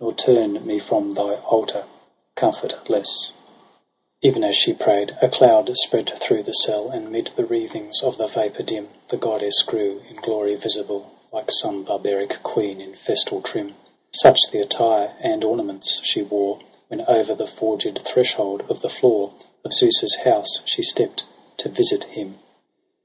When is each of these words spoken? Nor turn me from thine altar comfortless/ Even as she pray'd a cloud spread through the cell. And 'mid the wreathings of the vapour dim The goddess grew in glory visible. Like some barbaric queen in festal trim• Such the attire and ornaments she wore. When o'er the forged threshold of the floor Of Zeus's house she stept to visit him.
Nor 0.00 0.12
turn 0.12 0.64
me 0.64 0.78
from 0.78 1.10
thine 1.10 1.38
altar 1.40 1.84
comfortless/ 2.36 3.32
Even 4.22 4.44
as 4.44 4.54
she 4.54 4.72
pray'd 4.72 5.16
a 5.20 5.28
cloud 5.28 5.68
spread 5.78 6.12
through 6.14 6.44
the 6.44 6.52
cell. 6.54 6.90
And 6.90 7.10
'mid 7.10 7.32
the 7.34 7.44
wreathings 7.44 8.00
of 8.00 8.16
the 8.16 8.28
vapour 8.28 8.62
dim 8.62 8.88
The 9.08 9.16
goddess 9.16 9.62
grew 9.62 10.00
in 10.08 10.14
glory 10.14 10.54
visible. 10.54 11.10
Like 11.32 11.50
some 11.50 11.82
barbaric 11.82 12.40
queen 12.44 12.80
in 12.80 12.94
festal 12.94 13.42
trim• 13.42 13.70
Such 14.14 14.38
the 14.52 14.60
attire 14.60 15.16
and 15.18 15.42
ornaments 15.42 16.00
she 16.04 16.22
wore. 16.22 16.60
When 16.86 17.00
o'er 17.08 17.24
the 17.34 17.48
forged 17.48 17.98
threshold 18.04 18.62
of 18.68 18.82
the 18.82 18.88
floor 18.90 19.32
Of 19.64 19.72
Zeus's 19.74 20.18
house 20.22 20.60
she 20.66 20.82
stept 20.84 21.24
to 21.56 21.68
visit 21.68 22.04
him. 22.04 22.38